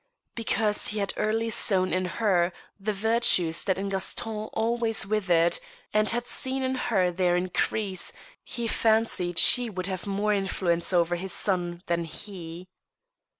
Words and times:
Because 0.33 0.87
he 0.87 0.97
had 0.97 1.13
early 1.15 1.51
sown 1.51 1.93
in 1.93 2.05
her 2.05 2.51
the 2.79 2.91
virtues 2.91 3.63
that 3.65 3.77
in 3.77 3.89
Gaston 3.89 4.45
always 4.51 5.05
withered, 5.05 5.59
and 5.93 6.09
had 6.09 6.25
seen 6.25 6.63
in 6.63 6.73
her 6.73 7.11
their 7.11 7.35
increase, 7.37 8.11
he 8.43 8.67
fancied 8.67 9.37
she 9.37 9.69
would 9.69 9.85
have 9.85 10.07
more 10.07 10.33
influence 10.33 10.91
over 10.91 11.17
his 11.17 11.33
son 11.33 11.83
than 11.85 12.05
he. 12.05 12.67